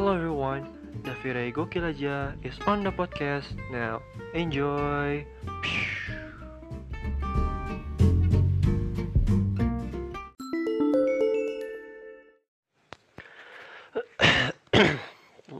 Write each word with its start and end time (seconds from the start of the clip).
Hello 0.00 0.16
everyone, 0.16 0.64
Davire 1.04 1.52
Gokil 1.52 1.84
aja 1.84 2.32
is 2.40 2.56
on 2.64 2.80
the 2.80 2.88
podcast 2.88 3.52
now. 3.68 4.00
Enjoy. 4.32 5.20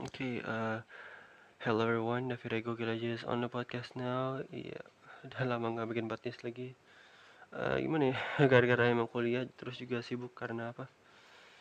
okay, 0.09 0.41
uh, 0.41 0.81
hello 1.61 1.85
everyone, 1.85 2.33
Davire 2.33 2.65
Gokil 2.65 2.89
aja 2.89 3.13
is 3.13 3.21
on 3.21 3.45
the 3.45 3.49
podcast 3.53 3.93
now. 3.93 4.41
Iya, 4.49 4.81
udah 5.21 5.45
lama 5.45 5.69
nggak 5.77 5.93
bikin 5.93 6.09
podcast 6.09 6.41
lagi. 6.41 6.73
Uh, 7.53 7.77
gimana 7.77 8.17
ya? 8.17 8.17
Gara-gara 8.49 8.89
emang 8.89 9.05
kuliah, 9.05 9.45
terus 9.53 9.77
juga 9.77 10.01
sibuk 10.01 10.33
karena 10.33 10.73
apa? 10.73 10.89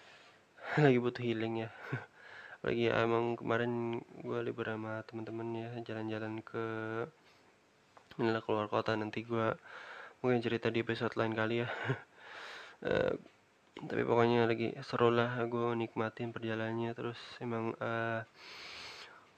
Lagi 0.80 0.96
butuh 0.96 1.20
healing 1.20 1.68
ya. 1.68 1.70
Lagi 2.60 2.92
ya, 2.92 3.04
emang 3.04 3.40
kemarin 3.40 4.02
gue 4.20 4.38
libur 4.44 4.68
sama 4.68 5.00
temen-temen 5.08 5.48
ya, 5.56 5.70
jalan-jalan 5.80 6.44
ke 6.44 6.64
inilah 8.20 8.42
keluar 8.44 8.68
kota. 8.68 8.92
Nanti 8.96 9.24
gue 9.24 9.56
mungkin 10.20 10.44
cerita 10.44 10.68
di 10.68 10.84
episode 10.84 11.16
lain 11.16 11.32
kali 11.32 11.64
ya. 11.64 11.68
uh, 12.84 13.12
tapi 13.88 14.02
pokoknya 14.04 14.44
lagi 14.44 14.76
seru 14.84 15.08
lah 15.08 15.40
gue 15.48 15.72
nikmatin 15.72 16.36
perjalanannya 16.36 16.92
terus 16.92 17.16
emang 17.40 17.72
uh, 17.80 18.20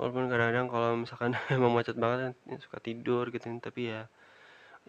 walaupun 0.02 0.26
kadang-kadang 0.26 0.66
kalau 0.66 0.90
misalkan 0.98 1.30
emang 1.56 1.70
macet 1.70 1.94
banget 1.94 2.34
ya, 2.50 2.58
suka 2.58 2.82
tidur 2.82 3.30
gitu 3.30 3.46
tapi 3.62 3.94
ya 3.94 4.10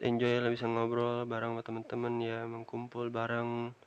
enjoy 0.02 0.42
lah 0.42 0.50
bisa 0.50 0.66
ngobrol 0.66 1.30
bareng 1.30 1.54
sama 1.54 1.62
temen-temen 1.62 2.14
ya 2.24 2.38
emang 2.50 2.66
kumpul 2.66 3.14
bareng 3.14 3.78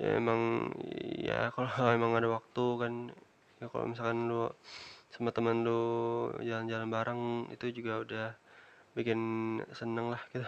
ya 0.00 0.16
emang 0.16 0.72
ya 1.20 1.52
kalau 1.52 1.68
emang 1.98 2.16
ada 2.16 2.28
waktu 2.32 2.66
kan 2.80 2.92
ya 3.64 3.72
kalau 3.72 3.88
misalkan 3.88 4.28
lu 4.28 4.52
sama 5.08 5.32
temen 5.32 5.64
lu 5.64 5.80
jalan-jalan 6.44 6.88
bareng 6.92 7.22
itu 7.48 7.72
juga 7.72 8.04
udah 8.04 8.28
bikin 8.92 9.20
seneng 9.72 10.12
lah 10.12 10.20
gitu. 10.36 10.44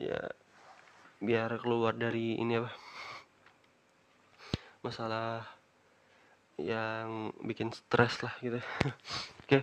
Ya 0.00 0.32
biar 1.20 1.60
keluar 1.60 1.92
dari 1.92 2.40
ini 2.40 2.56
apa 2.56 2.72
masalah 4.80 5.44
yang 6.56 7.34
bikin 7.44 7.74
stres 7.76 8.24
lah 8.24 8.32
gitu. 8.40 8.56
Oke 9.44 9.60
okay. 9.60 9.62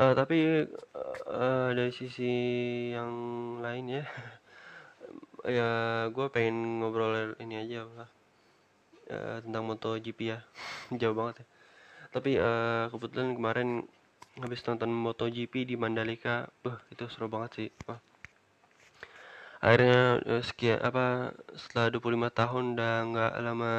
uh, 0.00 0.16
tapi 0.16 0.64
uh, 1.28 1.68
dari 1.76 1.92
sisi 1.92 2.32
yang 2.94 3.12
lain 3.60 4.00
ya 4.00 4.04
ya 5.58 5.70
gue 6.08 6.26
pengen 6.32 6.80
ngobrol 6.80 7.36
ini 7.42 7.54
aja 7.58 7.84
lah 7.84 8.10
uh, 9.12 9.36
tentang 9.44 9.66
MotoGP 9.68 10.18
ya. 10.24 10.38
Jauh 11.00 11.12
banget 11.12 11.42
ya 11.42 11.57
tapi 12.18 12.34
uh, 12.36 12.90
kebetulan 12.90 13.38
kemarin 13.38 13.68
habis 14.42 14.62
nonton 14.66 14.90
MotoGP 14.90 15.66
di 15.70 15.74
Mandalika 15.78 16.50
uh, 16.66 16.78
itu 16.90 17.06
seru 17.06 17.30
banget 17.30 17.50
sih 17.54 17.68
Wah. 17.86 18.02
akhirnya 19.62 20.18
uh, 20.26 20.42
sekian 20.42 20.82
apa 20.82 21.30
setelah 21.54 21.94
25 21.94 22.30
tahun 22.34 22.64
udah 22.74 22.94
nggak 23.14 23.32
lama 23.42 23.74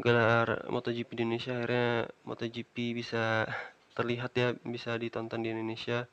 gelar 0.00 0.68
MotoGP 0.68 1.08
di 1.16 1.22
Indonesia 1.24 1.56
akhirnya 1.56 2.08
MotoGP 2.28 2.76
bisa 2.96 3.48
terlihat 3.94 4.34
ya 4.34 4.48
bisa 4.66 4.98
ditonton 4.98 5.40
di 5.40 5.54
Indonesia. 5.54 6.10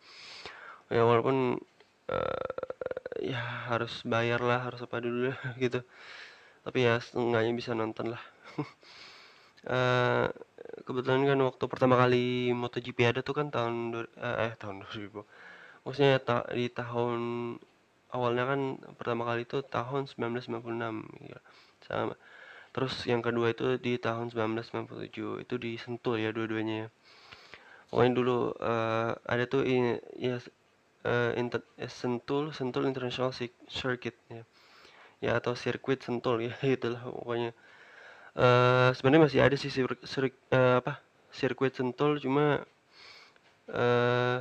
Ya 0.87 1.01
walaupun 1.03 1.57
uh, 2.07 2.55
ya 3.21 3.41
harus 3.69 4.05
bayar 4.05 4.41
lah 4.41 4.69
harus 4.69 4.85
apa 4.85 5.01
dulu 5.01 5.33
gitu. 5.63 5.81
Tapi 6.61 6.79
ya 6.85 7.01
setengahnya 7.01 7.53
bisa 7.57 7.73
nonton 7.73 8.13
lah. 8.13 8.23
Uh, 9.65 10.29
kebetulan 10.85 11.23
kan 11.25 11.39
waktu 11.47 11.65
pertama 11.71 11.95
kali 11.97 12.53
MotoGP 12.53 12.99
ada 13.07 13.21
tuh 13.25 13.35
kan 13.37 13.47
tahun 13.49 14.05
eh 14.17 14.53
tahun 14.61 14.85
2000 14.85 15.23
maksudnya 15.85 16.21
ta 16.21 16.45
di 16.53 16.69
tahun 16.69 17.19
awalnya 18.11 18.43
kan 18.45 18.61
pertama 18.99 19.23
kali 19.25 19.47
itu 19.47 19.63
tahun 19.65 20.05
1996 20.05 21.31
ya 21.31 21.39
sama. 21.87 22.15
Terus 22.71 22.93
yang 23.03 23.19
kedua 23.19 23.51
itu 23.51 23.75
di 23.79 23.99
tahun 23.99 24.31
1997 24.31 25.43
itu 25.43 25.55
di 25.59 25.71
Sentul 25.75 26.23
ya 26.23 26.31
dua-duanya 26.31 26.87
ya. 26.87 26.89
Pokoknya 27.91 28.11
dulu 28.15 28.55
uh, 28.55 29.11
ada 29.27 29.43
tuh 29.51 29.67
ini 29.67 29.99
ya 30.15 30.39
uh, 31.03 31.35
inter, 31.35 31.59
eh, 31.75 31.91
Sentul 31.91 32.55
Sentul 32.55 32.87
International 32.87 33.35
Circuit 33.67 34.15
ya. 34.31 34.43
Ya 35.19 35.31
atau 35.37 35.53
sirkuit 35.55 35.99
Sentul 35.99 36.47
ya 36.47 36.53
itulah 36.75 37.03
pokoknya 37.03 37.51
uh, 38.37 38.89
sebenarnya 38.95 39.23
masih 39.27 39.39
ada 39.43 39.55
sih 39.59 39.71
sir, 39.73 39.87
sir, 40.05 40.31
uh, 40.53 40.79
apa 40.83 41.01
sirkuit 41.31 41.73
Sentul 41.75 42.19
cuma 42.19 42.63
uh, 43.71 44.37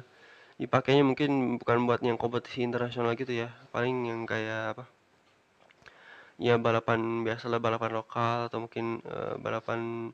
dipakainya 0.60 1.06
mungkin 1.06 1.56
bukan 1.56 1.78
buat 1.88 2.00
yang 2.04 2.20
kompetisi 2.20 2.60
internasional 2.66 3.16
gitu 3.16 3.32
ya. 3.32 3.48
Paling 3.72 4.10
yang 4.10 4.22
kayak 4.28 4.76
apa 4.76 4.84
ya 6.40 6.56
balapan 6.56 7.20
biasalah 7.24 7.60
balapan 7.60 7.92
lokal 8.00 8.48
atau 8.48 8.64
mungkin 8.64 9.04
uh, 9.04 9.36
balapan 9.36 10.12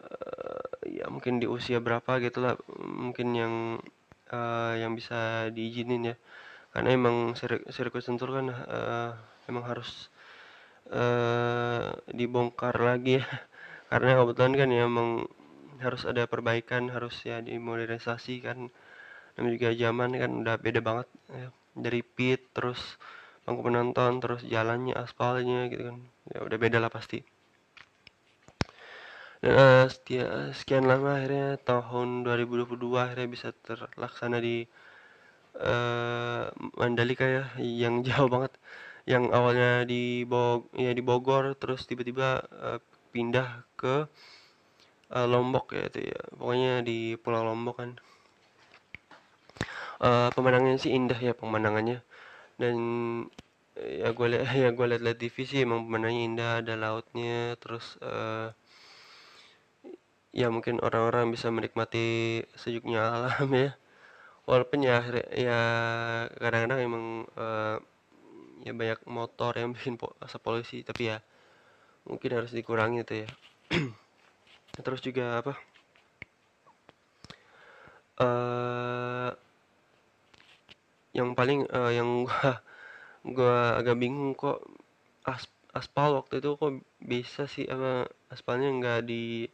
uh, 0.00 0.64
ya 0.84 1.08
mungkin 1.08 1.40
di 1.40 1.48
usia 1.48 1.80
berapa 1.80 2.20
gitulah 2.20 2.60
mungkin 2.76 3.28
yang 3.32 3.54
uh, 4.32 4.74
yang 4.78 4.92
bisa 4.96 5.50
diizinin 5.52 6.14
ya. 6.14 6.16
Karena 6.72 6.92
emang 6.92 7.36
sir 7.40 7.64
sirkuit 7.72 8.04
sentul 8.04 8.36
kan 8.36 8.46
uh, 8.52 9.10
emang 9.48 9.64
harus 9.64 10.12
uh, 10.92 11.94
dibongkar 12.10 12.76
lagi 12.78 13.22
ya. 13.22 13.26
Karena 13.90 14.22
kebetulan 14.22 14.52
kan 14.58 14.68
ya 14.72 14.82
emang 14.86 15.10
harus 15.78 16.02
ada 16.08 16.24
perbaikan 16.26 16.90
harus 16.90 17.16
ya 17.22 17.38
dimodernisasi 17.42 18.34
kan. 18.42 18.70
Dan 19.36 19.42
juga 19.52 19.70
zaman 19.76 20.16
kan 20.16 20.30
udah 20.42 20.56
beda 20.56 20.80
banget 20.80 21.08
ya. 21.28 21.48
dari 21.76 22.00
pit 22.00 22.40
terus 22.56 22.96
bangku 23.44 23.60
penonton 23.68 24.16
terus 24.24 24.40
jalannya 24.42 24.96
aspalnya 24.96 25.68
gitu 25.70 25.92
kan. 25.92 25.96
Ya 26.32 26.38
udah 26.42 26.58
beda 26.58 26.78
lah 26.80 26.90
pasti. 26.90 27.20
Dan 29.44 29.52
uh, 29.52 29.86
setia, 29.86 30.50
sekian 30.56 30.88
lama 30.88 31.20
akhirnya 31.20 31.60
tahun 31.60 32.24
2022 32.24 32.80
akhirnya 32.96 33.28
bisa 33.28 33.52
terlaksana 33.52 34.40
di 34.40 34.64
uh, 35.60 36.48
Mandalika 36.76 37.26
ya 37.28 37.44
yang 37.60 38.00
jauh 38.06 38.28
banget 38.32 38.56
yang 39.06 39.30
awalnya 39.30 39.86
di 39.86 40.26
Bog 40.26 40.74
ya 40.74 40.90
di 40.90 41.02
Bogor 41.02 41.54
terus 41.54 41.86
tiba-tiba 41.86 42.42
uh, 42.50 42.78
pindah 43.14 43.62
ke 43.78 44.10
uh, 45.14 45.26
Lombok 45.30 45.72
ya 45.78 45.86
itu 45.86 46.10
ya. 46.10 46.20
Pokoknya 46.34 46.72
di 46.82 47.14
Pulau 47.14 47.46
Lombok 47.46 47.76
kan. 47.78 47.90
Uh, 49.96 50.28
pemandangannya 50.36 50.76
sih 50.82 50.92
indah 50.92 51.16
ya 51.16 51.32
pemandangannya. 51.38 52.02
Dan 52.58 52.76
ya 53.78 54.10
gue 54.10 54.26
lihat 54.26 54.46
ya 54.62 54.68
gue 54.74 54.86
lihat-lihat 54.90 55.18
TV 55.22 55.36
sih 55.46 55.58
emang 55.62 55.86
pemandangannya 55.86 56.22
indah 56.26 56.50
ada 56.64 56.74
lautnya 56.74 57.54
terus 57.62 58.00
uh, 58.02 58.50
ya 60.34 60.50
mungkin 60.52 60.82
orang-orang 60.82 61.32
bisa 61.32 61.48
menikmati 61.54 62.42
sejuknya 62.58 63.00
alam 63.06 63.48
ya. 63.64 63.70
Walaupun 64.46 64.82
ya 64.82 65.02
ya 65.34 65.60
kadang-kadang 66.38 66.80
emang 66.82 67.04
uh, 67.38 67.78
ya 68.66 68.74
banyak 68.74 68.98
motor 69.06 69.54
yang 69.54 69.70
bikin 69.70 69.94
asap 70.18 70.42
polusi 70.42 70.82
tapi 70.82 71.14
ya 71.14 71.22
mungkin 72.02 72.30
harus 72.34 72.50
dikurangi 72.50 73.06
itu 73.06 73.14
ya. 73.22 73.28
Terus 74.86 75.00
juga 75.06 75.38
apa? 75.38 75.54
Uh, 78.16 79.30
yang 81.14 81.36
paling 81.38 81.68
uh, 81.70 81.92
yang 81.94 82.26
gua 82.26 82.58
gua 83.36 83.56
agak 83.78 83.96
bingung 84.02 84.34
kok 84.34 84.66
as 85.22 85.46
aspal 85.70 86.18
waktu 86.18 86.40
itu 86.40 86.56
kok 86.56 86.72
bisa 86.98 87.44
sih 87.46 87.68
apa 87.68 88.08
aspalnya 88.32 88.72
nggak 88.72 89.00
di 89.04 89.46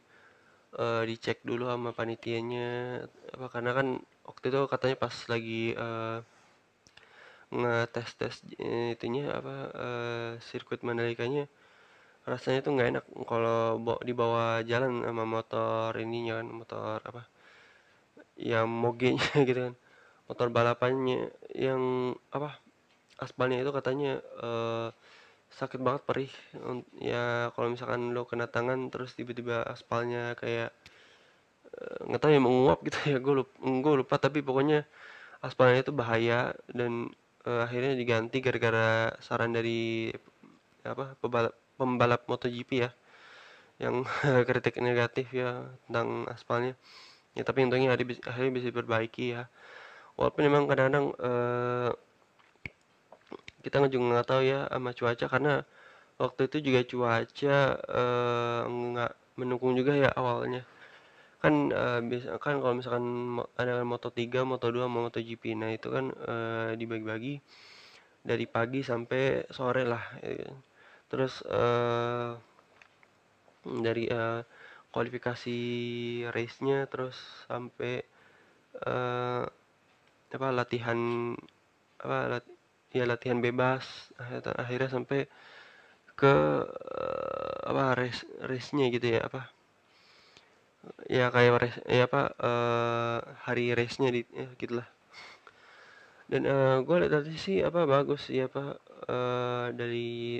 uh, 0.79 1.03
dicek 1.05 1.45
dulu 1.45 1.69
sama 1.69 1.93
panitianya. 1.93 3.03
Apa 3.35 3.45
karena 3.53 3.71
kan 3.77 3.87
waktu 4.25 4.45
itu 4.49 4.59
katanya 4.71 4.95
pas 4.97 5.15
lagi 5.29 5.75
uh, 5.77 6.23
ngetes 7.53 8.09
tes 8.17 8.35
itunya 8.93 9.29
apa 9.29 9.55
uh, 9.77 10.31
sirkuit 10.41 10.81
Mandalikanya 10.81 11.45
rasanya 12.23 12.59
tuh 12.63 12.71
nggak 12.75 12.89
enak. 12.97 13.05
Kalau 13.27 13.77
dibawa 14.01 14.63
jalan 14.63 15.03
sama 15.03 15.23
motor 15.27 15.91
ininya 15.99 16.39
kan 16.39 16.47
motor 16.49 16.97
apa 17.03 17.21
yang 18.39 18.67
mogenya 18.67 19.27
gitu 19.47 19.59
kan. 19.71 19.75
Motor 20.31 20.47
balapannya 20.55 21.29
yang 21.51 22.15
apa 22.31 22.57
aspalnya 23.19 23.59
itu 23.61 23.71
katanya 23.75 24.23
uh, 24.39 24.89
sakit 25.53 25.79
banget 25.83 26.01
perih. 26.07 26.31
Ya 26.97 27.51
kalau 27.53 27.75
misalkan 27.75 28.15
lo 28.15 28.25
kena 28.25 28.47
tangan 28.49 28.89
terus 28.89 29.13
tiba-tiba 29.13 29.67
aspalnya 29.67 30.33
kayak 30.39 30.71
nggak 32.07 32.21
tahu 32.21 32.31
ya 32.31 32.41
menguap 32.41 32.79
gitu 32.85 32.97
ya 33.11 33.17
gue 33.19 33.33
lupa, 33.43 33.53
gue 33.59 33.93
lupa. 33.99 34.15
Tapi 34.15 34.39
pokoknya 34.39 34.87
aspalnya 35.43 35.83
itu 35.83 35.91
bahaya 35.91 36.55
dan 36.71 37.11
uh, 37.47 37.61
akhirnya 37.65 37.93
diganti 37.95 38.37
gara-gara 38.43 39.13
saran 39.19 39.51
dari 39.55 40.11
apa 40.83 41.15
pembalap, 41.19 41.53
pembalap 41.79 42.21
MotoGP 42.27 42.69
ya 42.87 42.91
yang 43.81 44.05
kritik 44.47 44.79
negatif 44.79 45.31
ya 45.33 45.67
tentang 45.87 46.27
aspalnya. 46.31 46.73
Ya 47.33 47.41
tapi 47.47 47.65
untungnya 47.65 47.95
akhirnya 47.97 48.51
bisa 48.53 48.67
diperbaiki 48.69 49.25
ya. 49.35 49.49
Walaupun 50.19 50.41
memang 50.45 50.63
kadang-kadang 50.69 51.05
uh, 51.17 51.91
kita 53.65 53.87
juga 53.89 54.03
nggak 54.19 54.27
tahu 54.27 54.41
ya 54.45 54.59
sama 54.69 54.91
cuaca 54.93 55.25
karena 55.31 55.53
waktu 56.21 56.41
itu 56.51 56.57
juga 56.69 56.81
cuaca 56.85 57.57
uh, 57.89 58.61
nggak 58.69 59.11
mendukung 59.39 59.73
juga 59.73 59.97
ya 59.97 60.13
awalnya 60.13 60.61
kan 61.43 61.75
uh, 61.75 61.99
biasa 61.99 62.39
kan 62.39 62.63
kalau 62.63 62.79
misalkan 62.79 63.35
ada 63.59 63.83
Moto 63.83 64.07
3, 64.07 64.47
Moto 64.47 64.71
2, 64.71 64.87
Moto 64.87 65.19
GP 65.19 65.59
nah 65.59 65.75
itu 65.75 65.91
kan 65.91 66.15
uh, 66.15 66.71
dibagi-bagi 66.79 67.43
dari 68.23 68.47
pagi 68.47 68.79
sampai 68.79 69.51
sore 69.51 69.83
lah 69.83 69.99
ya. 70.23 70.55
terus 71.11 71.43
uh, 71.43 72.39
dari 73.67 74.07
uh, 74.07 74.39
kualifikasi 74.95 75.59
race-nya 76.31 76.87
terus 76.87 77.19
sampai 77.51 78.07
uh, 78.87 79.43
apa 80.33 80.49
latihan 80.49 80.97
apa 81.99 82.17
lat, 82.39 82.45
ya 82.95 83.03
latihan 83.05 83.43
bebas 83.43 83.85
akhirnya 84.57 84.89
sampai 84.89 85.27
ke 86.15 86.35
uh, 86.65 87.57
apa 87.69 87.99
race 87.99 88.23
race-nya 88.47 88.87
gitu 88.89 89.19
ya 89.19 89.27
apa 89.27 89.52
ya 91.07 91.31
kayak 91.31 91.53
race 91.59 91.79
ya 91.87 92.03
apa 92.07 92.21
uh, 92.39 93.19
hari 93.47 93.71
race-nya 93.71 94.09
di 94.11 94.21
ya 94.31 94.47
gitulah. 94.59 94.87
Dan 96.27 96.47
uh, 96.47 96.77
gue 96.83 96.95
lihat 97.03 97.13
tadi 97.23 97.35
sih 97.35 97.61
apa 97.61 97.83
bagus 97.87 98.31
ya 98.31 98.47
apa 98.47 98.79
uh, 99.07 99.67
dari 99.75 100.39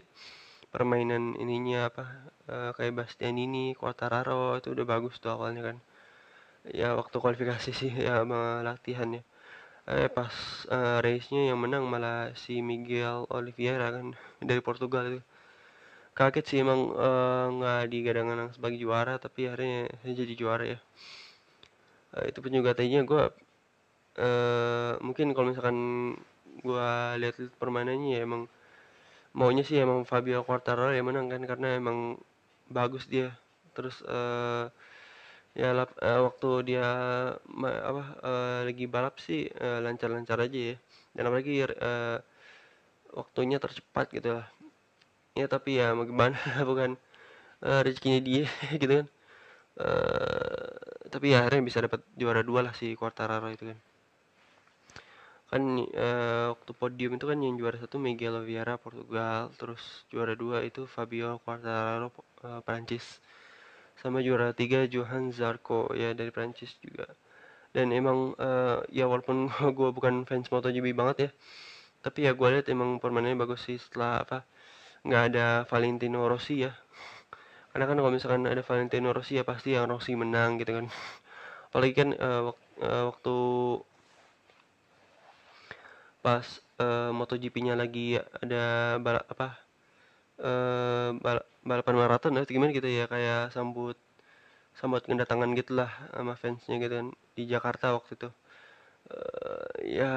permainan 0.73 1.37
ininya 1.37 1.91
apa 1.91 2.05
uh, 2.49 2.71
kayak 2.73 2.97
Bastian 2.97 3.37
ini 3.37 3.77
Quartararo 3.77 4.57
itu 4.57 4.73
udah 4.73 4.85
bagus 4.87 5.19
tuh 5.21 5.31
awalnya 5.35 5.73
kan. 5.73 5.77
Ya 6.71 6.95
waktu 6.95 7.15
kualifikasi 7.19 7.71
sih 7.75 7.91
ya 7.91 8.23
sama 8.23 8.63
latihannya. 8.63 9.21
Eh 9.83 10.07
pas 10.07 10.31
uh, 10.71 11.03
race-nya 11.03 11.51
yang 11.51 11.59
menang 11.59 11.83
malah 11.91 12.31
si 12.39 12.63
Miguel 12.63 13.27
Oliveira 13.27 13.91
kan 13.91 14.15
dari 14.39 14.63
Portugal 14.63 15.03
itu 15.11 15.19
kaget 16.13 16.45
sih 16.45 16.57
emang 16.61 16.93
nggak 17.57 17.81
uh, 17.83 17.89
digadang-gadang 17.89 18.49
sebagai 18.53 18.79
juara 18.81 19.17
tapi 19.17 19.49
akhirnya 19.49 19.89
jadi 20.05 20.33
juara 20.37 20.65
ya. 20.77 20.79
Uh, 22.13 22.25
itu 22.29 22.37
pun 22.39 22.53
juga 22.53 22.77
tadinya 22.77 23.01
gue 23.01 23.23
uh, 24.21 24.93
mungkin 25.01 25.33
kalau 25.33 25.49
misalkan 25.49 25.77
gue 26.61 26.89
lihat 27.17 27.35
permainannya 27.57 28.09
ya 28.13 28.21
emang 28.29 28.45
maunya 29.33 29.65
sih 29.65 29.81
emang 29.81 30.05
Fabio 30.05 30.45
Quartararo 30.45 30.93
yang 30.93 31.09
menang 31.09 31.25
kan 31.33 31.41
karena 31.41 31.81
emang 31.81 32.21
bagus 32.69 33.09
dia. 33.09 33.33
Terus 33.73 34.05
uh, 34.05 34.69
ya 35.57 35.73
lap, 35.73 35.97
uh, 35.97 36.21
waktu 36.29 36.49
dia 36.73 36.87
ma, 37.49 37.69
apa 37.73 38.03
uh, 38.21 38.59
lagi 38.69 38.85
balap 38.85 39.17
sih 39.17 39.49
lancar-lancar 39.57 40.37
uh, 40.37 40.45
aja 40.45 40.59
ya. 40.73 40.75
Dan 41.17 41.23
apalagi 41.29 41.65
uh, 41.65 42.21
waktunya 43.13 43.57
tercepat 43.57 44.13
gitu 44.13 44.37
lah 44.37 44.45
ya 45.39 45.45
tapi 45.49 45.81
ya 45.81 45.93
mau 45.97 46.05
gimana? 46.05 46.37
Bukan 46.69 46.97
uh, 47.65 47.79
rezekinya 47.85 48.19
dia 48.21 48.45
gitu 48.81 49.03
kan. 49.03 49.07
Uh, 49.73 50.69
tapi 51.09 51.33
ya 51.33 51.45
akhirnya 51.45 51.63
bisa 51.65 51.79
dapat 51.81 52.01
juara 52.17 52.41
dua 52.45 52.61
lah 52.65 52.73
si 52.77 52.93
Quartararo 52.93 53.49
itu 53.49 53.65
kan. 53.73 53.79
Kan 55.49 55.63
uh, 55.85 56.45
waktu 56.57 56.71
podium 56.73 57.11
itu 57.17 57.25
kan 57.29 57.37
yang 57.41 57.55
juara 57.61 57.77
satu 57.77 57.97
Miguel 58.01 58.37
Oliveira 58.37 58.77
Portugal 58.81 59.53
terus 59.57 59.81
juara 60.09 60.33
dua 60.33 60.65
itu 60.65 60.85
Fabio 60.89 61.37
Quartararo 61.45 62.09
uh, 62.45 62.61
Prancis 62.65 63.21
sama 64.01 64.19
juara 64.25 64.51
tiga 64.57 64.85
Johan 64.89 65.29
Zarco 65.33 65.93
ya 65.93 66.13
dari 66.17 66.29
Prancis 66.33 66.73
juga. 66.81 67.05
Dan 67.73 67.89
emang 67.89 68.37
uh, 68.37 68.85
ya 68.93 69.09
walaupun 69.09 69.49
gue 69.77 69.89
bukan 69.97 70.25
fans 70.29 70.49
MotoGP 70.53 70.93
banget 70.93 71.17
ya 71.29 71.31
tapi 72.03 72.27
ya 72.27 72.35
gue 72.35 72.47
lihat 72.51 72.67
emang 72.67 72.99
permainannya 72.99 73.39
bagus 73.39 73.63
sih 73.63 73.79
setelah 73.79 74.27
apa 74.27 74.43
nggak 75.03 75.23
ada 75.31 75.47
Valentino 75.67 76.25
Rossi 76.27 76.63
ya. 76.65 76.71
Karena 77.71 77.85
kan 77.89 77.97
kalau 77.99 78.11
misalkan 78.13 78.43
ada 78.47 78.63
Valentino 78.63 79.09
Rossi 79.11 79.39
ya 79.39 79.43
pasti 79.43 79.75
yang 79.75 79.91
Rossi 79.91 80.13
menang 80.15 80.59
gitu 80.61 80.71
kan. 80.77 80.85
Apalagi 81.71 81.93
kan 81.95 82.09
uh, 82.15 82.51
waktu 83.11 83.37
pas 86.23 86.45
uh, 86.79 87.11
MotoGP-nya 87.11 87.75
lagi 87.75 88.15
ada 88.15 88.95
balap 89.03 89.27
apa 89.27 89.47
uh, 90.39 91.09
bal 91.19 91.43
balapan 91.67 91.95
maraton 91.99 92.35
atau 92.39 92.47
gimana 92.47 92.71
gitu 92.71 92.87
ya 92.87 93.05
kayak 93.11 93.51
sambut 93.51 93.99
sambut 94.73 95.03
kedatangan 95.03 95.51
gitulah 95.53 95.91
sama 96.15 96.33
fansnya 96.39 96.79
gitu 96.79 96.93
kan 96.99 97.07
di 97.35 97.43
Jakarta 97.45 97.91
waktu 97.97 98.15
itu. 98.15 98.29
Uh, 99.11 99.67
ya 99.83 100.13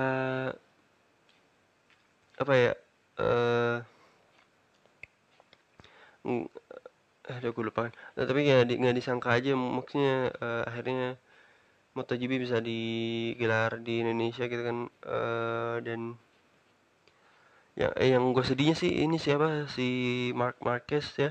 apa 2.36 2.52
ya 2.54 2.72
uh, 3.18 3.82
ada 7.26 7.48
gue 7.50 7.64
lupa 7.66 7.90
kan 7.90 7.92
nah, 8.14 8.24
tapi 8.28 8.46
nggak 8.46 8.64
di, 8.70 8.74
disangka 8.94 9.34
aja 9.34 9.52
maksudnya 9.58 10.30
uh, 10.38 10.62
akhirnya 10.68 11.18
MotoGP 11.96 12.32
bisa 12.44 12.60
digelar 12.60 13.80
di 13.80 14.04
Indonesia 14.04 14.44
gitu 14.46 14.62
kan 14.62 14.78
uh, 15.08 15.76
dan 15.80 16.20
yang 17.76 17.92
eh, 17.96 18.08
yang 18.12 18.24
gue 18.32 18.44
sedihnya 18.44 18.76
sih 18.76 19.04
ini 19.04 19.16
siapa 19.20 19.68
si 19.68 19.88
Mark 20.32 20.60
Marquez 20.64 21.06
ya 21.16 21.30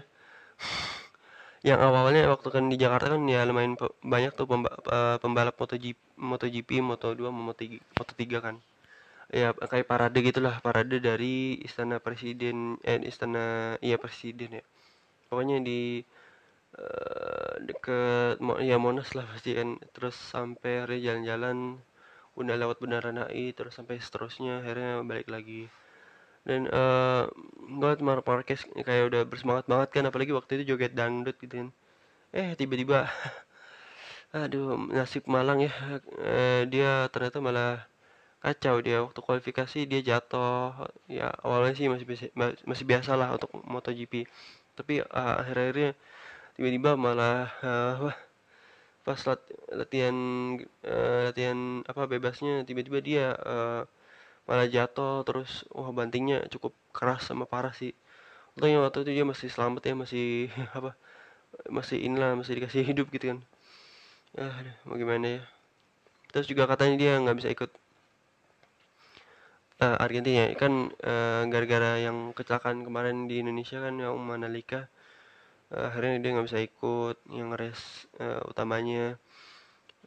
yang 1.65 1.81
awalnya 1.81 2.29
waktu 2.29 2.47
kan 2.53 2.69
di 2.69 2.77
Jakarta 2.77 3.17
kan 3.17 3.25
ya 3.25 3.41
lumayan 3.49 3.73
banyak 4.05 4.37
tuh 4.37 4.45
pemba, 4.45 4.69
uh, 4.85 5.17
pembalap 5.17 5.57
MotoGP, 5.57 5.97
MotoGP, 6.13 6.69
Moto2, 6.85 7.21
Moto3, 7.33 7.81
Moto3 7.97 8.21
kan. 8.37 8.55
Ya 9.33 9.49
kayak 9.57 9.89
parade 9.89 10.21
gitulah, 10.21 10.61
parade 10.61 11.01
dari 11.01 11.57
istana 11.65 11.97
presiden 11.97 12.77
eh 12.85 13.01
istana 13.01 13.75
iya 13.81 13.97
presiden 13.97 14.61
ya. 14.61 14.63
Pokoknya 15.27 15.57
di 15.61 16.03
uh, 16.77 17.55
deket 17.67 18.39
ya 18.63 18.77
Monas 18.79 19.09
lah 19.17 19.25
pasti 19.31 19.55
kan. 19.57 19.79
Terus 19.95 20.15
sampai 20.15 20.71
hari 20.83 20.97
jalan-jalan 21.05 21.79
udah 22.35 22.55
lewat 22.59 22.77
Bundaran 22.83 23.17
HI 23.31 23.55
terus 23.55 23.73
sampai 23.79 23.99
seterusnya 24.03 24.61
akhirnya 24.63 25.01
balik 25.07 25.27
lagi. 25.31 25.71
Dan 26.45 26.69
uh, 26.69 27.25
gue 27.57 27.91
Mark 28.05 28.23
Marquez 28.27 28.61
kayak 28.85 29.09
udah 29.09 29.21
bersemangat 29.25 29.65
banget 29.65 29.89
kan 29.95 30.03
apalagi 30.05 30.31
waktu 30.35 30.61
itu 30.61 30.75
joget 30.75 30.93
dangdut 30.93 31.37
gitu 31.41 31.65
kan. 31.65 31.69
Eh 32.35 32.53
tiba-tiba 32.59 33.09
aduh 34.35 34.75
nasib 34.91 35.23
Malang 35.31 35.63
ya 35.63 35.71
eh, 36.21 36.67
dia 36.67 37.07
ternyata 37.13 37.39
malah 37.41 37.87
kacau 38.43 38.77
dia. 38.85 39.01
Waktu 39.01 39.19
kualifikasi 39.25 39.77
dia 39.89 40.01
jatuh. 40.05 40.91
Ya 41.09 41.33
awalnya 41.41 41.73
sih 41.79 41.87
masih 41.89 42.05
masih 42.69 42.85
biasa 42.85 43.11
lah 43.17 43.33
untuk 43.35 43.49
MotoGP 43.65 44.27
tapi 44.77 45.01
uh, 45.01 45.35
akhir-akhirnya 45.41 45.91
tiba-tiba 46.55 46.91
malah 46.95 47.51
uh, 47.63 48.11
pas 49.05 49.19
lat 49.27 49.41
latihan 49.69 50.15
uh, 50.87 51.29
latihan 51.31 51.85
apa 51.85 52.01
bebasnya 52.09 52.63
tiba-tiba 52.67 52.99
dia 53.03 53.25
uh, 53.37 53.81
malah 54.49 54.67
jatuh 54.69 55.25
terus 55.27 55.65
wah 55.73 55.89
bantingnya 55.93 56.45
cukup 56.53 56.73
keras 56.93 57.27
sama 57.29 57.45
parah 57.49 57.73
sih. 57.73 57.93
Untungnya 58.55 58.79
waktu 58.83 59.03
itu 59.03 59.11
dia 59.21 59.25
masih 59.27 59.49
selamat 59.51 59.81
ya 59.89 59.93
masih 59.97 60.25
apa 60.77 60.91
masih 61.71 61.97
inilah 62.01 62.35
masih 62.39 62.53
dikasih 62.59 62.83
hidup 62.89 63.07
gitu 63.13 63.35
kan. 63.35 63.39
Ah 64.39 64.55
mau 64.87 64.97
gimana 64.99 65.39
ya. 65.39 65.41
Terus 66.31 66.47
juga 66.51 66.67
katanya 66.67 66.95
dia 66.99 67.11
nggak 67.21 67.37
bisa 67.39 67.49
ikut 67.53 67.71
uh, 69.83 69.97
Argentina 69.99 70.47
kan 70.55 70.91
gara-gara 71.51 71.99
uh, 71.99 72.03
yang 72.05 72.17
kecelakaan 72.37 72.83
kemarin 72.87 73.27
di 73.29 73.43
Indonesia 73.43 73.77
kan 73.83 73.95
yang 73.99 74.15
Manalika 74.19 74.87
uh, 75.73 75.91
akhirnya 75.91 76.21
dia 76.21 76.29
nggak 76.35 76.47
bisa 76.47 76.59
ikut 76.63 77.17
yang 77.31 77.49
race 77.55 78.07
uh, 78.21 78.41
utamanya. 78.51 79.19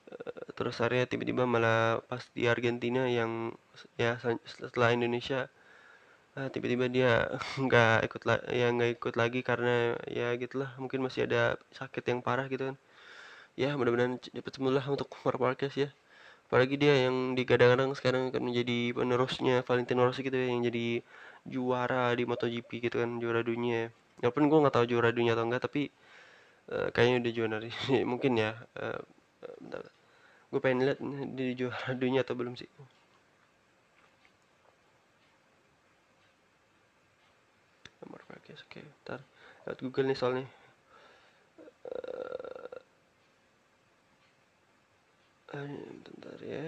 Uh, 0.08 0.44
terus 0.56 0.80
akhirnya 0.80 1.04
tiba-tiba 1.10 1.44
malah 1.44 2.00
pas 2.08 2.22
di 2.32 2.48
Argentina 2.48 3.04
yang 3.08 3.52
ya 4.00 4.16
setelah 4.46 4.94
Indonesia 4.96 5.48
tiba-tiba 6.38 6.86
dia 6.86 7.26
nggak 7.64 8.06
ikut 8.06 8.22
la 8.22 8.38
ya 8.46 8.70
nggak 8.70 8.90
ikut 9.02 9.14
lagi 9.18 9.40
karena 9.42 9.98
ya 10.06 10.30
gitulah 10.38 10.70
mungkin 10.78 11.02
masih 11.02 11.26
ada 11.26 11.58
sakit 11.74 12.04
yang 12.06 12.20
parah 12.22 12.46
gitu 12.52 12.72
kan. 12.72 12.76
Ya 13.58 13.74
mudah-mudahan 13.74 14.22
cepat 14.22 14.52
sembuh 14.54 14.72
lah 14.76 14.86
untuk 14.86 15.10
Mark 15.26 15.40
Marquez 15.42 15.74
ya 15.74 15.90
apalagi 16.48 16.80
dia 16.80 17.04
yang 17.04 17.36
digadang-gadang 17.36 17.92
sekarang 17.92 18.32
akan 18.32 18.40
menjadi 18.40 18.96
penerusnya 18.96 19.60
Valentino 19.68 20.08
Rossi 20.08 20.24
gitu 20.24 20.32
ya 20.32 20.48
yang 20.48 20.64
jadi 20.64 21.04
juara 21.44 22.16
di 22.16 22.24
MotoGP 22.24 22.88
gitu 22.88 22.96
kan 23.04 23.20
juara 23.20 23.44
dunia. 23.44 23.92
Walaupun 24.24 24.48
gue 24.48 24.58
nggak 24.64 24.74
tahu 24.80 24.86
juara 24.88 25.12
dunia 25.12 25.36
atau 25.36 25.44
enggak 25.44 25.68
tapi 25.68 25.92
uh, 26.72 26.88
kayaknya 26.96 27.16
udah 27.20 27.32
juara 27.36 27.56
mungkin 28.10 28.32
ya. 28.40 28.56
Uh, 28.72 29.00
bentar. 29.60 29.84
gue 30.48 30.60
pengen 30.64 30.80
lihat 30.88 30.98
di 31.36 31.46
juara 31.52 31.92
dunia 32.02 32.24
atau 32.24 32.32
belum 32.32 32.56
sih. 32.56 32.68
Nomor 38.00 38.24
oke 38.24 38.56
okay, 38.56 38.84
ntar 39.04 39.20
lewat 39.68 39.78
Google 39.84 40.08
nih 40.08 40.16
soalnya 40.16 40.48
uh, 41.92 42.48
bentar 46.14 46.38
ya. 46.42 46.66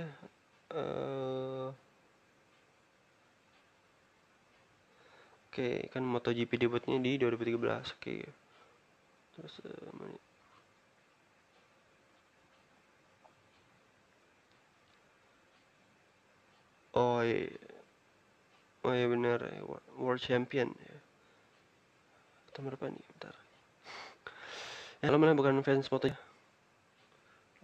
Uh, 0.70 1.68
oke 5.50 5.54
okay, 5.54 5.90
kan 5.90 6.06
MotoGP 6.06 6.61
debutnya 6.61 6.99
di 7.02 7.18
2013 7.18 7.59
oke. 7.59 7.82
Okay. 7.99 8.23
terus 9.35 9.54
uh, 9.64 9.94
oh 16.99 17.23
iya 17.23 17.47
oh 18.85 18.92
iya 18.92 19.06
benar 19.09 19.38
world 19.97 20.23
champion 20.23 20.70
ya. 20.75 20.97
Atau 22.50 22.66
berapa 22.66 22.90
nih? 22.90 23.04
Bentar. 23.14 23.35
Ya 25.00 25.14
mana? 25.16 25.32
Bukan 25.38 25.62
fans 25.64 25.88
moto 25.88 26.11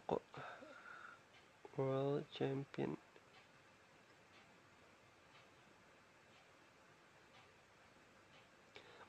kok 0.07 0.23
world 1.79 2.25
champion. 2.37 2.97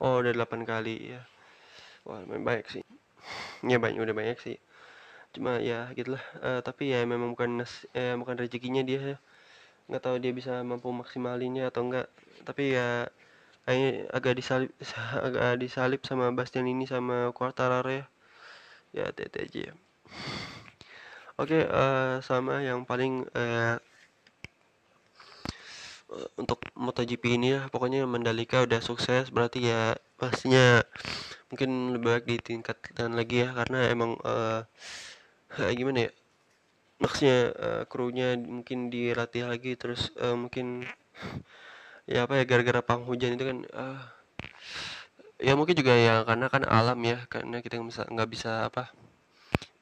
Oh 0.04 0.22
udah 0.22 0.34
8 0.36 0.62
kali 0.72 0.96
ya. 1.14 1.22
Wah 2.08 2.20
lumayan 2.24 2.44
banyak 2.50 2.68
sih. 2.74 2.84
Ya 3.72 3.78
banyak 3.84 4.02
udah 4.06 4.16
banyak 4.22 4.38
sih. 4.46 4.58
Cuma 5.36 5.52
ya 5.70 5.80
gitulah. 5.98 6.24
Uh, 6.48 6.62
tapi 6.68 6.84
ya 6.94 7.00
memang 7.14 7.30
bukan 7.36 7.52
eh, 7.98 8.16
bukan 8.22 8.36
rezekinya 8.42 8.84
dia 8.90 9.02
ya. 9.16 9.18
Nggak 9.90 10.04
tahu 10.06 10.18
dia 10.24 10.34
bisa 10.40 10.54
mampu 10.70 10.90
maksimalinnya 11.02 11.64
atau 11.72 11.82
enggak 11.88 12.08
tapi 12.48 12.64
ya 12.78 13.10
kayaknya 13.66 13.92
agak 14.18 14.34
disalip 14.40 14.72
agak 15.28 15.60
disalip 15.64 16.02
sama 16.10 16.26
Bastian 16.38 16.68
ini 16.70 16.86
sama 16.90 17.32
Quartararo 17.38 17.92
ya. 18.02 18.06
Ya 18.98 19.06
tete 19.18 19.40
aja 19.48 19.62
ya 19.72 19.76
oke 21.38 21.60
uh, 21.70 22.18
sama 22.26 22.66
yang 22.66 22.82
paling 22.84 23.26
uh, 23.38 23.78
untuk 26.40 26.64
MotoGP 26.74 27.24
ini 27.36 27.48
ya 27.60 27.62
pokoknya 27.68 28.08
Mandalika 28.08 28.64
udah 28.64 28.80
sukses 28.80 29.28
berarti 29.28 29.70
ya 29.70 29.94
pastinya 30.16 30.82
mungkin 31.52 31.96
lebih 31.96 32.08
baik 32.16 32.26
ditingkatkan 32.26 33.12
lagi 33.12 33.44
ya 33.44 33.52
karena 33.54 33.92
emang 33.92 34.16
uh, 34.24 34.64
gimana 35.76 36.08
ya 36.08 36.12
maksudnya 36.98 37.38
uh, 37.54 37.84
krunya 37.86 38.34
mungkin 38.40 38.90
dilatih 38.90 39.46
lagi 39.46 39.78
terus 39.78 40.10
uh, 40.18 40.34
mungkin 40.34 40.88
ya 42.10 42.26
apa 42.26 42.40
ya 42.40 42.44
gara-gara 42.48 42.82
hujan 43.04 43.36
itu 43.38 43.46
kan 43.46 43.58
uh, 43.76 44.02
ya 45.38 45.54
mungkin 45.54 45.78
juga 45.78 45.94
ya 45.94 46.26
karena 46.26 46.50
kan 46.50 46.64
alam 46.66 46.98
ya 47.06 47.22
karena 47.30 47.62
kita 47.62 47.78
nggak 47.78 47.90
bisa 47.94 48.04
nggak 48.10 48.30
bisa 48.32 48.52
apa 48.72 48.90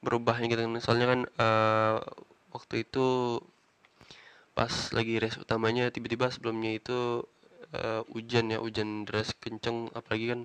berubahnya 0.06 0.46
gitu 0.46 0.62
soalnya 0.78 1.06
kan 1.12 1.20
uh, 1.42 1.96
waktu 2.54 2.86
itu 2.86 3.40
pas 4.56 4.72
lagi 4.96 5.20
race 5.20 5.36
utamanya 5.42 5.90
tiba-tiba 5.90 6.30
sebelumnya 6.32 6.70
itu 6.78 7.26
uh, 7.76 8.00
hujan 8.14 8.54
ya 8.54 8.58
hujan 8.62 9.04
deras 9.04 9.34
kenceng 9.42 9.90
apalagi 9.92 10.26
kan 10.32 10.40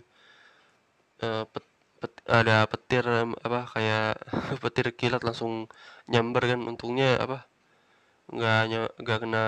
uh, 1.23 1.43
pet 1.47 1.65
pet, 2.01 2.13
ada 2.25 2.65
petir 2.65 3.05
apa 3.45 3.59
kayak 3.73 4.17
petir 4.63 4.87
kilat 4.97 5.21
langsung 5.21 5.69
nyamber 6.09 6.43
kan. 6.51 6.59
Untungnya 6.65 7.21
apa 7.21 7.45
nggak 8.33 8.59
nggak 9.01 9.17
kena 9.21 9.45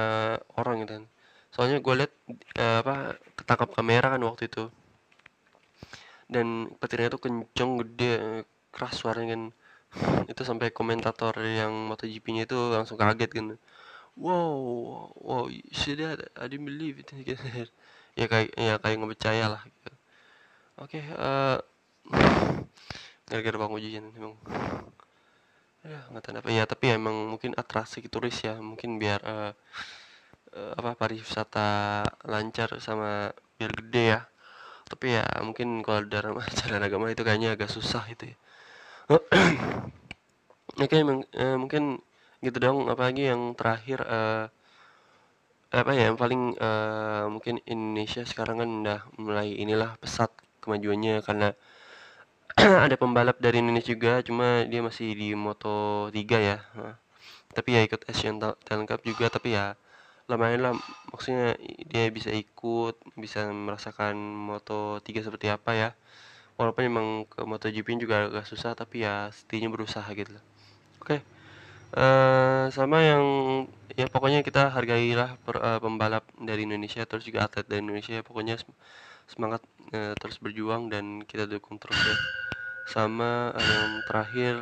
orang 0.59 0.75
gitu 0.85 0.91
kan. 1.01 1.05
Soalnya 1.53 1.77
gue 1.85 1.93
liat 1.99 2.13
uh, 2.61 2.77
apa 2.85 2.95
ketangkap 3.37 3.69
kamera 3.73 4.07
kan 4.13 4.21
waktu 4.29 4.43
itu. 4.49 4.63
Dan 6.29 6.71
petirnya 6.79 7.13
tuh 7.13 7.21
kenceng 7.25 7.71
gede 7.81 8.45
keras 8.73 8.95
suaranya 9.01 9.37
kan 9.37 9.43
itu 10.25 10.41
sampai 10.41 10.73
komentator 10.73 11.37
yang 11.41 11.73
MotoGP-nya 11.89 12.49
itu 12.49 12.57
langsung 12.73 12.97
kaget 12.97 13.31
kan. 13.33 13.45
Wow 14.13 15.09
wow 15.17 15.45
that 15.49 16.29
I 16.37 16.45
didn't 16.49 16.69
believe 16.69 17.01
it. 17.01 17.09
Ya 18.13 18.29
kayak 18.29 18.53
ya 18.53 18.77
kayak 18.77 18.95
nggak 19.01 19.11
percaya 19.17 19.45
lah 19.49 19.65
gitu. 19.65 19.89
oke 20.77 20.85
okay, 20.85 21.01
uh, 21.17 21.57
eh, 22.13 22.61
gara-gara 23.25 23.57
bang 23.57 23.73
ujian 23.73 24.05
emang. 24.13 24.37
Ya 25.81 25.97
nggak 26.13 26.21
tahu 26.21 26.37
apa. 26.37 26.49
Ya 26.53 26.63
tapi 26.69 26.93
ya 26.93 27.01
emang 27.01 27.17
mungkin 27.25 27.57
atraksi 27.57 28.05
turis 28.05 28.37
ya. 28.45 28.61
Mungkin 28.61 29.01
biar 29.01 29.17
uh, 29.25 29.51
uh, 30.53 30.73
apa 30.77 30.93
pariwisata 30.93 32.05
lancar 32.29 32.77
sama 32.77 33.33
biar 33.57 33.73
gede 33.81 34.03
ya. 34.13 34.21
Tapi 34.85 35.17
ya 35.17 35.25
mungkin 35.41 35.81
kalau 35.81 36.05
dalam 36.05 36.37
ajaran 36.45 36.85
agama 36.85 37.09
itu 37.09 37.25
kayaknya 37.25 37.57
agak 37.57 37.73
susah 37.73 38.05
itu 38.13 38.29
ya 38.29 38.37
oke 40.79 40.89
okay, 40.89 41.01
uh, 41.05 41.57
mungkin 41.61 42.01
gitu 42.43 42.57
dong 42.59 42.91
apalagi 42.91 43.29
yang 43.29 43.55
terakhir 43.55 44.03
uh, 44.03 44.51
apa 45.73 45.91
ya 45.97 46.09
yang 46.13 46.17
paling 46.21 46.53
uh, 46.61 47.25
mungkin 47.33 47.57
Indonesia 47.65 48.21
sekarang 48.29 48.61
kan 48.61 48.69
udah 48.85 48.99
mulai 49.17 49.57
inilah 49.57 49.97
pesat 49.97 50.29
kemajuannya 50.61 51.25
karena 51.25 51.57
ada 52.85 52.93
pembalap 52.93 53.41
dari 53.41 53.57
Indonesia 53.61 53.89
juga 53.89 54.21
cuma 54.21 54.65
dia 54.69 54.85
masih 54.85 55.17
di 55.17 55.33
Moto 55.33 56.09
3 56.13 56.37
ya. 56.37 56.57
Nah, 56.77 56.95
tapi 57.57 57.73
ya 57.73 57.81
ikut 57.81 58.05
Asian 58.05 58.37
Talent 58.37 58.85
Cup 58.85 59.01
juga 59.01 59.25
tapi 59.33 59.57
ya 59.57 59.73
lumayan 60.29 60.61
lah 60.61 60.73
maksudnya 61.09 61.57
dia 61.89 62.05
bisa 62.13 62.29
ikut 62.29 62.95
bisa 63.17 63.49
merasakan 63.49 64.13
Moto 64.17 65.01
3 65.01 65.25
seperti 65.25 65.49
apa 65.49 65.71
ya. 65.73 65.89
Walaupun 66.61 66.83
emang 66.85 67.07
ke 67.25 67.41
MotoGP 67.41 67.97
juga 67.97 68.29
agak 68.29 68.45
susah 68.45 68.77
tapi 68.77 69.01
ya 69.05 69.33
setidaknya 69.33 69.69
berusaha 69.73 70.05
gitu 70.13 70.37
loh 70.37 70.52
oke. 71.03 71.19
Okay. 71.19 71.19
uh, 71.99 71.99
eh, 71.99 72.65
sama 72.71 73.03
yang 73.03 73.25
ya 73.99 74.07
pokoknya 74.07 74.39
kita 74.41 74.71
hargailah 74.71 75.35
per, 75.43 75.59
uh, 75.59 75.79
pembalap 75.83 76.23
dari 76.39 76.63
Indonesia 76.63 77.03
terus 77.03 77.27
juga 77.27 77.45
atlet 77.45 77.67
dari 77.67 77.83
Indonesia. 77.83 78.23
Pokoknya 78.23 78.55
semangat 79.27 79.61
uh, 79.91 80.15
terus 80.15 80.39
berjuang 80.39 80.87
dan 80.87 81.27
kita 81.27 81.43
dukung 81.43 81.75
terus 81.75 81.99
ya. 81.99 82.15
Sama 82.87 83.51
uh, 83.51 83.59
yang 83.59 83.91
terakhir 84.07 84.53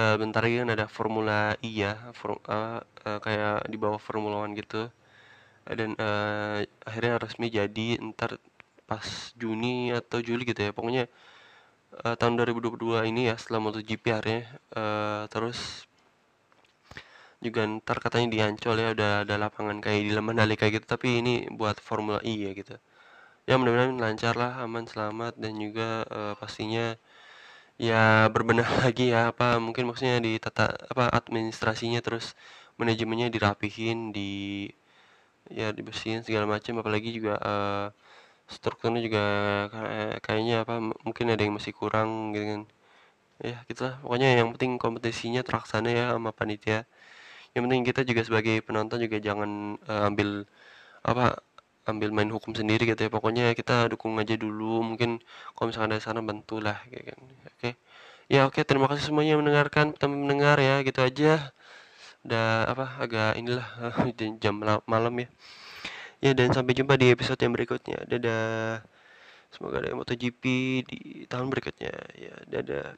uh, 0.00 0.16
bentar 0.16 0.40
lagi 0.40 0.56
kan 0.64 0.70
ada 0.72 0.86
Formula 0.88 1.52
E 1.60 1.68
ya 1.68 1.92
for, 2.16 2.40
uh, 2.48 2.80
uh, 2.80 3.18
kayak 3.20 3.68
di 3.68 3.76
bawah 3.76 4.00
Formula 4.00 4.40
One 4.40 4.56
gitu. 4.56 4.88
Uh, 5.68 5.76
dan 5.76 5.92
uh, 6.00 6.64
akhirnya 6.88 7.20
resmi 7.20 7.52
jadi 7.52 8.00
ntar 8.00 8.40
pas 8.88 9.04
Juni 9.36 9.92
atau 9.92 10.24
Juli 10.24 10.48
gitu 10.48 10.64
ya. 10.64 10.72
Pokoknya 10.72 11.12
uh, 11.92 12.14
tahun 12.18 12.34
2022 12.40 13.08
ini 13.10 13.32
ya 13.32 13.34
setelah 13.40 13.60
MotoGP 13.64 14.04
akhirnya 14.12 14.42
uh, 14.76 15.24
terus 15.32 15.88
juga 17.38 17.62
ntar 17.70 18.02
katanya 18.02 18.28
di 18.34 18.38
Ancol 18.42 18.76
ya 18.82 18.88
udah 18.94 19.12
ada 19.22 19.34
lapangan 19.38 19.78
kayak 19.78 20.10
di 20.10 20.12
Mandalika 20.18 20.66
gitu 20.74 20.82
tapi 20.82 21.22
ini 21.22 21.46
buat 21.54 21.78
Formula 21.78 22.18
E 22.26 22.34
ya 22.34 22.50
gitu. 22.54 22.74
Ya 23.48 23.56
mudah-mudahan 23.56 23.96
lancar 23.96 24.34
lah 24.36 24.60
aman 24.60 24.84
selamat 24.84 25.38
dan 25.40 25.56
juga 25.56 26.04
uh, 26.10 26.34
pastinya 26.36 26.98
ya 27.78 28.26
berbenah 28.34 28.66
lagi 28.84 29.14
ya 29.14 29.30
apa 29.32 29.56
mungkin 29.62 29.86
maksudnya 29.88 30.18
di 30.18 30.36
tata 30.42 30.74
apa 30.92 31.08
administrasinya 31.14 32.02
terus 32.02 32.34
manajemennya 32.78 33.30
dirapihin 33.30 34.10
di 34.10 34.66
ya 35.48 35.72
dibersihin 35.72 36.22
segala 36.26 36.44
macam 36.44 36.74
apalagi 36.82 37.10
juga 37.16 37.34
uh, 37.40 37.86
strukturnya 38.54 39.00
juga 39.06 39.22
kayaknya 40.24 40.54
apa 40.64 40.74
mungkin 41.06 41.26
ada 41.32 41.42
yang 41.44 41.54
masih 41.58 41.72
kurang 41.80 42.10
gitu 42.34 42.44
kan. 42.52 42.62
Ya 43.50 43.56
gitulah. 43.70 43.94
Pokoknya 44.04 44.28
yang 44.40 44.48
penting 44.54 44.72
kompetisinya 44.82 45.40
terlaksana 45.46 45.88
ya 45.98 46.04
sama 46.14 46.30
panitia. 46.38 46.78
Yang 47.54 47.62
penting 47.66 47.82
kita 47.88 48.00
juga 48.10 48.22
sebagai 48.28 48.56
penonton 48.66 48.98
juga 49.04 49.18
jangan 49.28 49.50
uh, 49.90 50.08
ambil 50.10 50.28
apa 51.10 51.24
ambil 51.90 52.10
main 52.16 52.30
hukum 52.36 52.52
sendiri 52.60 52.82
gitu 52.90 53.00
ya. 53.06 53.10
Pokoknya 53.16 53.44
kita 53.60 53.74
dukung 53.92 54.14
aja 54.22 54.34
dulu. 54.44 54.82
Mungkin 54.88 55.10
kalau 55.54 55.66
misalkan 55.70 55.92
ada 55.94 56.02
sana 56.04 56.20
bantulah 56.24 56.78
kayak 56.90 57.04
kan. 57.14 57.20
Oke. 57.56 57.70
Ya 58.32 58.40
oke. 58.48 58.60
Terima 58.68 58.86
kasih 58.90 59.04
semuanya 59.12 59.34
mendengarkan 59.40 59.86
teman 60.00 60.18
mendengar 60.24 60.56
ya. 60.62 60.82
Gitu 60.86 61.00
aja. 61.08 61.52
Udah 62.26 62.44
apa 62.72 62.86
agak 63.04 63.30
inilah 63.40 63.66
jam 64.42 64.54
malam 64.92 65.14
ya 65.24 65.28
ya 66.18 66.32
dan 66.34 66.50
sampai 66.54 66.74
jumpa 66.74 66.94
di 66.98 67.10
episode 67.14 67.40
yang 67.40 67.54
berikutnya. 67.54 67.98
Dadah. 68.06 68.82
Semoga 69.48 69.80
ada 69.80 69.96
MotoGP 69.96 70.42
di 70.84 71.24
tahun 71.24 71.48
berikutnya. 71.48 71.94
Ya 72.14 72.34
dadah 72.44 72.96